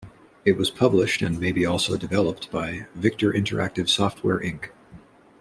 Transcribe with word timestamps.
It 0.45 0.53
was 0.57 0.71
published 0.71 1.21
and 1.21 1.39
maybe 1.39 1.63
also 1.63 1.95
developed 1.95 2.49
by 2.49 2.87
"Victor 2.95 3.31
Interactive 3.31 3.87
Software 3.87 4.39
Inc.". 4.39 4.71